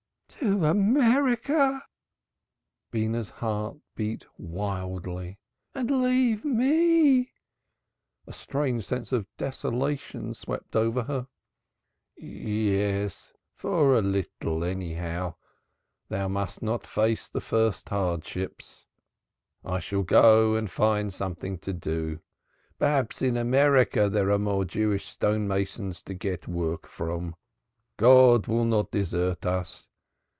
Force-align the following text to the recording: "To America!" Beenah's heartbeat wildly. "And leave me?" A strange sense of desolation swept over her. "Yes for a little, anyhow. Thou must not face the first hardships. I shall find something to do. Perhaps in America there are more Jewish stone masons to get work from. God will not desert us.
"To 0.41 0.65
America!" 0.65 1.83
Beenah's 2.89 3.29
heartbeat 3.29 4.25
wildly. 4.39 5.37
"And 5.75 5.91
leave 6.01 6.43
me?" 6.43 7.33
A 8.25 8.33
strange 8.33 8.83
sense 8.85 9.11
of 9.11 9.27
desolation 9.37 10.33
swept 10.33 10.75
over 10.75 11.03
her. 11.03 11.27
"Yes 12.17 13.33
for 13.53 13.93
a 13.93 14.01
little, 14.01 14.63
anyhow. 14.63 15.35
Thou 16.09 16.27
must 16.27 16.63
not 16.63 16.87
face 16.87 17.29
the 17.29 17.41
first 17.41 17.89
hardships. 17.89 18.87
I 19.63 19.77
shall 19.77 20.05
find 20.67 21.13
something 21.13 21.59
to 21.59 21.71
do. 21.73 22.19
Perhaps 22.79 23.21
in 23.21 23.37
America 23.37 24.09
there 24.09 24.31
are 24.31 24.39
more 24.39 24.65
Jewish 24.65 25.05
stone 25.05 25.47
masons 25.47 26.01
to 26.01 26.15
get 26.15 26.47
work 26.47 26.87
from. 26.87 27.35
God 27.97 28.47
will 28.47 28.65
not 28.65 28.89
desert 28.89 29.45
us. 29.45 29.87